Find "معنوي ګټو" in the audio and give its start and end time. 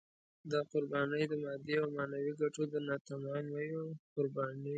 1.97-2.63